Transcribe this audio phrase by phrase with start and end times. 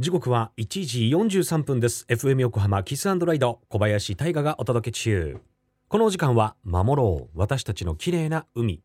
[0.00, 1.08] 時刻は1時
[1.40, 2.06] 43分です。
[2.08, 5.40] FM 横浜キスライド小林大賀がお届け中。
[5.88, 7.36] このお時間は守ろう。
[7.36, 8.80] 私たちの綺麗な海。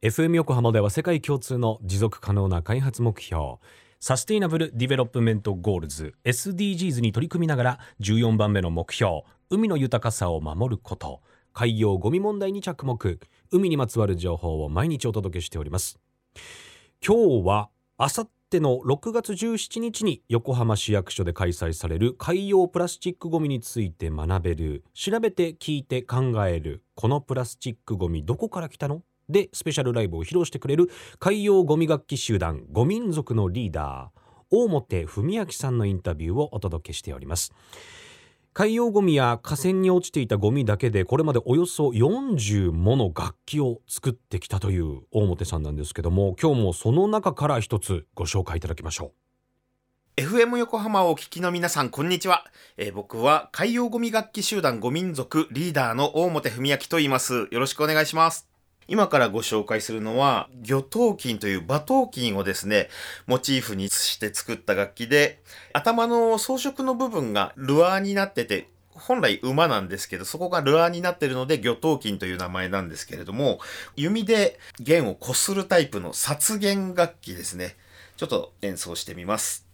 [0.00, 3.56] FM 横浜では世界共通の持続可能な開発目標。
[4.00, 9.24] Sustainable Development Goals SDGs に取り組みながら14番目の目標。
[9.50, 11.20] 海の豊かさを守ること。
[11.52, 13.18] 海洋ゴミ問題に着目。
[13.50, 15.98] 海にまつわる情報を毎日お届けしております。
[17.06, 24.84] 今日はあさっての6月17日に横浜市役所で開催される海洋プラスチックごみについて学べる。
[24.94, 26.84] 調べて聞いて考える。
[26.94, 29.02] このプラスチックごみどこから来たの？
[29.28, 30.88] でスペシャルライブを披露してくれる
[31.18, 37.52] 海洋ごみ楽器集団ご民族のリーダー大本文明さんのインタビューをお届けしております。
[38.58, 49.12] 海洋ゴミや河川に落ちていたゴミだけでこれまでおよそ40もの楽器を作ってきたという大本さんなんですけども今日もその中から一つご紹介いただきましょ
[50.16, 52.46] う FM 横浜をお聞きの皆さん、こんにちは。
[52.78, 57.48] えー、僕は海洋ゴミ楽器集団ゴ民族リーダーの大本文明と言います。
[57.50, 58.55] よろしくお願いします。
[58.88, 62.88] 今からご紹介するのは、魚頭琴という馬頭琴をですね、
[63.26, 65.42] モチーフにして作った楽器で、
[65.72, 73.58] 頭の装飾の部分がルアーになってて、本来馬なんですけど、そこがルアーになってるので、魚頭琴という名前なんですけれども、
[73.96, 77.76] 弓で弦をこするタイプの殺弦楽器ですね。
[78.16, 79.66] ちょっと演奏してみます。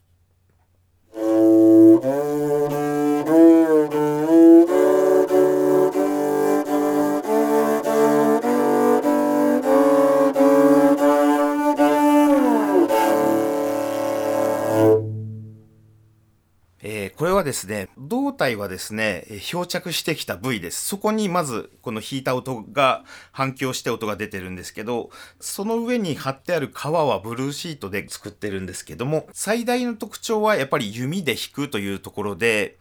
[17.42, 20.86] はですね、胴体はですね、漂着してきた部位です。
[20.86, 32.78] そこにまずこの弾いた音が反響して音が出てるんですけど、その上に貼ってある皮はブルーシートで作ってるんですけども、最大の特徴はやっぱり弓で弾くというところで、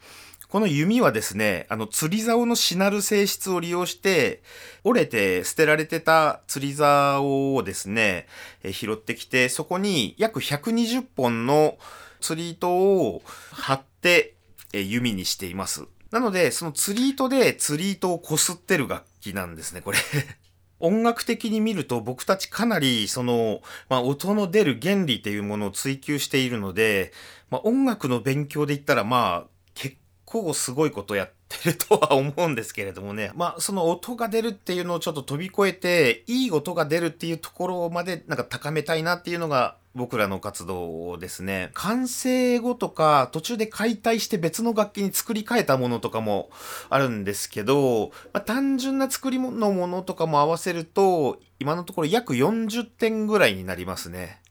[0.48, 4.42] この弓はですね、あの釣り竿のしなる性質を利用して、
[4.84, 8.28] 折れて捨てられてた釣り竿をですね、
[8.70, 11.78] 拾ってきて、そこに約120本の
[12.20, 14.34] 釣り糸を貼って、
[14.80, 15.84] 弓にしています。
[16.10, 19.98] なので、その釣り糸で釣り糸を擦ってる楽器なんですね、これ
[20.78, 27.12] 音楽的に見ると僕たちかなりその、まあ、音の出る原理っていうものを追求しているので、
[27.50, 33.30] まあ、音楽の勉強で言ったらまあ結構すごいことやってるとは思うんですけれどもね。
[33.34, 41.70] まあその音が出るっていうのをちょっと飛び越えていい音が出るっていうところまでなんか高めたいなっていうのが僕らの活動をですね。
[41.74, 46.50] 完成後とか途中で解体して別の楽器に作り変えたものとかも
[46.88, 54.41] あるんですけど、まあ、単純な作りのものとかも合わせると今のところ約40点ぐらいになりますね。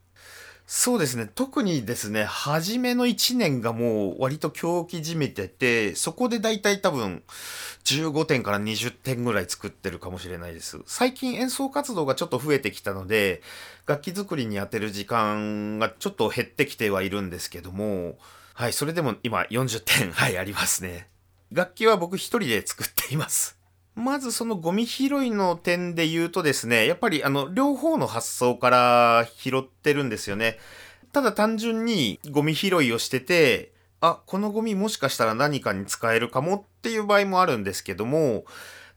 [0.73, 1.29] そうですね。
[1.35, 7.23] 特にですね、初めの1年がもう割と狂気じめてて、そこでだいたい多分
[7.83, 10.79] 15点から20点ぐらい作ってるかもしれないです。
[10.85, 13.41] 最近演奏活動がちょっと増えてきたので、
[13.85, 18.17] 楽器作りに当てる時間がちょっと減ってきてはいるんですけども、
[18.53, 21.09] はい、それでも今40点、はい、ありますね。
[21.51, 23.60] 楽器は僕一人で作っています。
[23.95, 30.57] まずそのゴミ拾いの点で言うとですね、やっぱりあの、両方の発想から拾ってるんですよね。
[31.11, 38.45] ただ単純にゴミ拾いをしてて、あ、このゴミもしかしたら何かに使えるかもっていう場合もあるんですけども、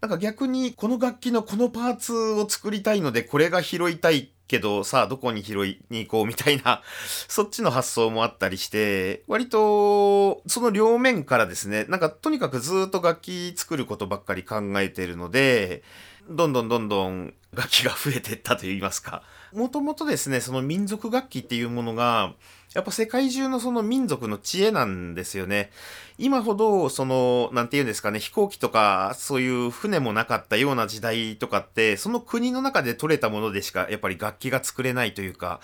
[0.00, 6.82] なんか逆にこの楽器のこのパーツを作りたいのでこれが拾いたいけどさあどこに拾いに行こうみたいな
[7.28, 15.82] そっちの発想もあったりして割とその両面からですねなんかとにかくずっと楽器作ることばっかり考えてるので
[16.28, 19.22] どんどんどんどん楽器が増えていったといいますか。
[19.52, 22.34] もともとですねその民族楽器っていうものが
[22.74, 25.70] やっぱ世界中のその民族の知恵なんですよね。
[26.18, 35.60] 今ほど、その、なんて言うんですかね、飛行機とか、そういう船もなかったような時代とかって、その国の中で取れたものでしか、やっぱり楽器が作れないというか、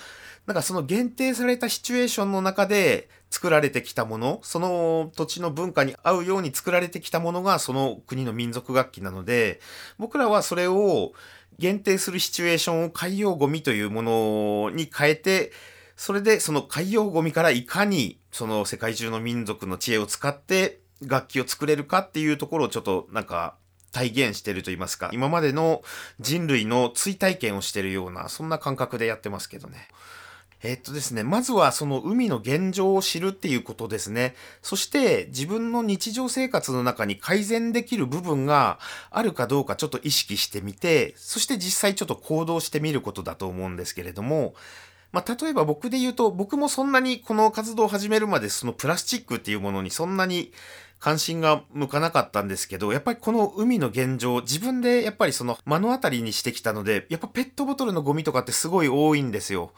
[0.47, 9.61] なんかその限定されたシチュエーションの中で作られてきたもの、その土地の文化に合うように作られてきたものが、その国の民族楽器なので、
[9.99, 11.13] 僕らはそれを
[11.59, 15.51] 限定するシチュエーションを海洋ゴミというものに変えて、
[16.01, 23.57] それでその海洋ゴミからいかにその世界中の民族の知恵を使って楽器を作れるかっていうところをちょっとなんか
[23.93, 25.83] 体現してると言いますか、今までの
[26.19, 29.89] 人類の追体験をしてるような、そんな感覚でやってますけどね。
[30.63, 34.35] えっとですね、まずはその海の現状を知るっていうことですね。
[34.63, 38.79] そして自分の日常生活の中に改善できる部分が
[39.11, 44.55] あるかどうかちょっと意識してみて、そして実際ちょっと行動してみることだと思うんですけれども、
[45.13, 50.53] まあ、例えば僕で言うと、僕もそんなにこの活動を始めるまでそのプラスチックっていうものにそんなに
[51.01, 59.73] 関心が向かなかったんですけど、やっぱりこの海の現状、自分でやっぱりその目の当たりにしてきたので、やっぱペットボトルのゴミとかってすごい多いんですよ。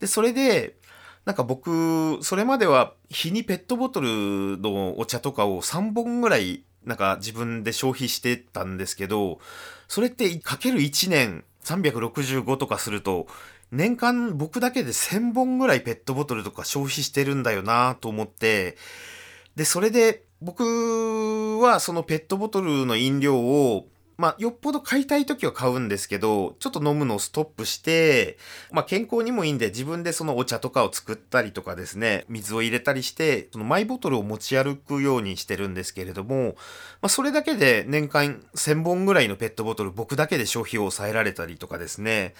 [0.00, 0.76] で、それで、
[1.24, 9.40] なんか僕、それまでは日にペットボトルのお茶とかを3本ぐらいなんか自分で消費してたんですけど、
[9.88, 13.26] それってかける1年365とかすると、
[13.72, 18.76] 年間僕だけで1000本ぐらいペットボトルとか消費してるんだよなと思って、
[19.56, 23.86] で、それで僕はそのペットボトルの飲料を
[24.18, 28.38] まあ、よっぽど買いたい時は買うんですけど、ちょっと飲むのをストップして、
[28.72, 36.54] まあ、健康にもいいんで自分でそのお茶とかを作ったりとかですね、水を入れたりして、そのマイボトルを持ち歩くようにしてるんですけれども、
[37.02, 42.34] まあ、それだけで年間1000本ぐらいのペットボトル僕だけで消費を抑えられたりとかですね、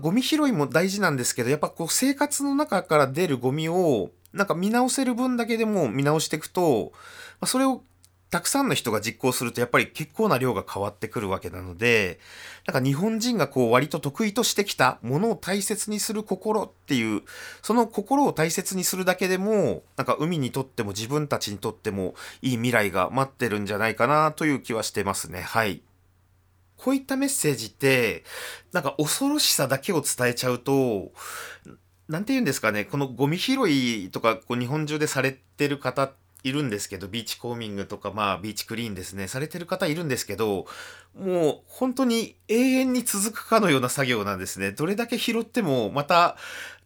[0.00, 6.92] ゴミ拾いも大事なんですけど、やっぱこう生活の中から出るゴミをなんか見直せる分だけでも見直していくと、
[7.40, 7.82] ま、それを
[8.30, 12.20] たくさんの人が実行するとやっぱり結構な量が変わってくるわけなので、
[12.64, 17.22] なんか日本人がこう割と得意としてきたものを大切にする心っていう、
[17.60, 25.40] その心を大切にするだけでも、なんか海にとっても自分たちにとってもいい未来が待ってるんじゃないかなという気はしてますね。
[25.40, 25.82] はい。
[26.82, 28.24] こういったメッセージって、
[28.72, 31.12] なんか恐ろしさだけを伝えちゃうと、
[32.08, 36.12] なんて言うんですかね、このゴミ拾いとかこう日本中でされてる方
[36.42, 40.66] いるんですけど、ビーチコーミングとか、まあ、ビーチクリーンですね、されてる方いるんですけど、
[41.14, 44.72] もう本当に永遠に続くかのような作業なんですね。
[44.72, 46.36] どれだけ拾っても、また、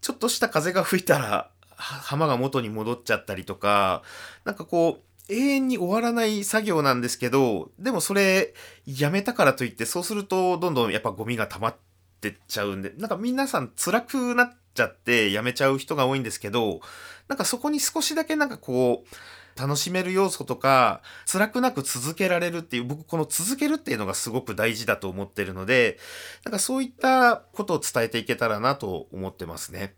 [0.00, 4.02] ちょっとした風が吹いたら、浜が元に戻っちゃったりとか、
[4.44, 8.54] なんかこう、永遠に終わらない作業なんですけど、でもそれ、
[8.86, 11.76] やめたからといって、そうすると、どんどんやっぱゴミが溜まっ
[12.20, 16.80] てっちゃうんで、なんか皆さん辛くなっちゃってやめちゃう人が多いんですけど、
[17.28, 21.00] なんかそこに少しだけなんかこう、楽しめる要素とか、
[21.30, 25.98] 辛くなく続けられるっていう、僕この続けるっていうのがすごく大事だと思ってるので、
[26.44, 29.94] なんかそういったことを伝えていけたらなと思ってますね。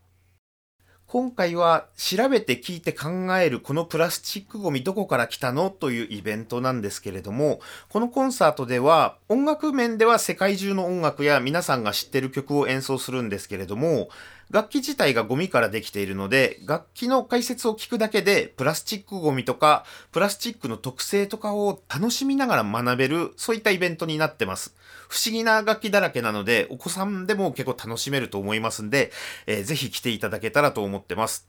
[1.08, 3.08] 今回は調べて聞いて考
[3.38, 14.08] えるこのプラスチックゴミどこから来たのというイベントなんですけれども、このコンサートでは音楽面では世界中の音楽や皆さんが知ってる曲を演奏するんですけれども、
[14.50, 24.74] 楽器自体がゴミからできているので、楽器の解説を聞くだけで、プラスチックゴミとか、プラスチックの特性とかを楽しみながら学べる、そういったイベントになってます。
[25.08, 29.10] 不思議な楽器だらけなので、お子さんでも結構楽しめると思いますんで、
[29.46, 31.48] えー、ぜひ来ていただけたらと思ってます。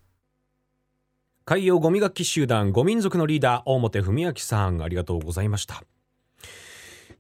[1.46, 5.76] 海洋ゴミ楽器集団ゴ民族のリーダー大本文明さんありがとうございました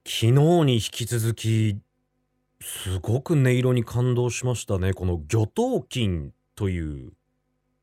[0.03, 1.77] 昨日に引き続き
[2.61, 4.93] すごく音色に感動しましたね。
[4.93, 7.13] この魚頭金という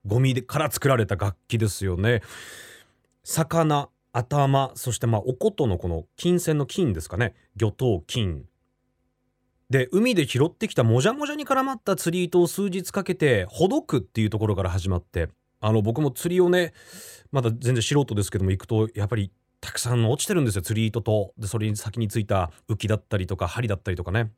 [0.06, 2.22] ゴミから作られた楽器ですよね。
[3.22, 7.34] 魚頭そしてまあおことのこの金線の金ですかね。
[7.56, 8.44] 魚頭金。
[9.70, 15.28] で海で拾ってきたもじゃもじゃに絡まった釣り糸を数日かけてほどくっていうところから始まって
[15.60, 16.74] あの僕も釣りをね
[17.32, 21.32] まだ全然素人ですけども行くとやっぱりたくさん落ちてるんですよ釣り糸と。
[21.38, 24.30] でそれに先についた浮きだったりとか針だったりとかね。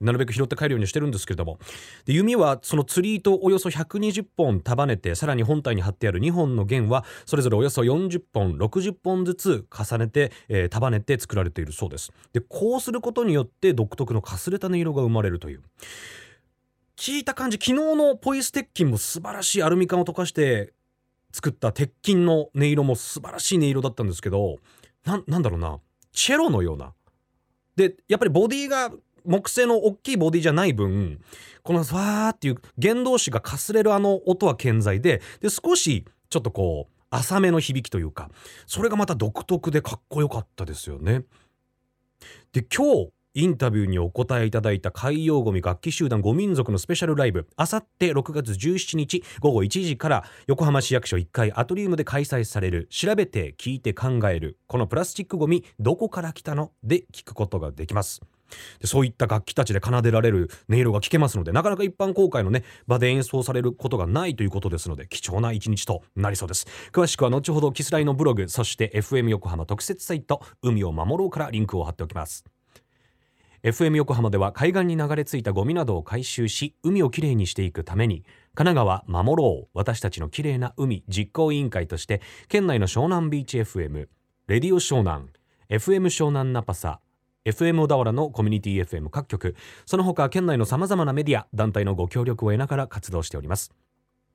[0.00, 1.58] なるべく拾って帰るようにしてるんですけれども。
[2.06, 12.12] で弓はその釣り糸をおよそ120本束ねてさらに本体に貼ってある2本の弦はそれぞれおよそ40本60本ずつ重ねて、えー、束ねて作られているそうです。
[12.32, 15.62] でこうすることによって独特のかすれた音色が生まれるという。
[16.96, 20.74] 聞いた感じ昨日のポイス鉄筋も素晴らしいアルミ缶を溶かして
[21.32, 24.58] 作った鉄筋の音色も素晴らしい音色だったんですけど
[25.04, 25.78] なんだろうな。
[26.12, 26.92] チェロのような。
[27.76, 28.90] でやっぱりボディが
[29.24, 31.20] 木製の大きいボディじゃない分
[31.62, 38.30] このファーっていう弦同士がかすれるあの音は健在でで少しちょっとこう浅めの響きというか
[38.66, 41.24] それがまた独特でかっこよかったですよね。
[42.52, 56.72] で今日インタビューにお答えいただいた海洋ゴミ楽器集団ゴ民族のスペシャルライブあさって6月17日午後1時から横浜市役所1階アトリウムで開催される調べて聞いて考えるこのプラスチックゴミどこから来たの？
[56.82, 58.20] で聞くことができます
[58.80, 66.66] でそういった楽器たちで奏でられる音色が聴けますのでなかなか一般公開のね場で演奏されることがないということですので貴重な一日となりそうです。
[66.92, 72.44] 詳しくは後ほどキスライのブログそして FM 横浜特設サイト海を守ろうからリンクを貼っておきます。
[73.62, 84.08] FM 横浜では海岸に流れ着いたゴミなどを回収し海をきれいにしていくために神奈川守ろう私たちのきれいな海実行委員会として県内の湘南ビーチ FM
[84.46, 85.26] レディオ湘南
[85.68, 87.00] FM 湘南ナパサ
[87.46, 89.56] FM 小田原のコミュニティ FM 各局。
[89.86, 93.72] その他県内のさまざまなメディア団体のご協力を得ながら活動しております。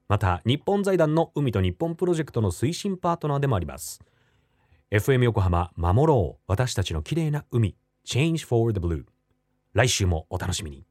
[0.07, 4.01] また日本財団の海と日本プロジェクトの推進パートナーでもあります。
[4.91, 6.43] FM 横浜守ろう。
[6.47, 7.75] 私たちの綺麗な海。
[8.07, 9.05] Change for the Blue
[9.73, 10.85] 来週もお楽しみに。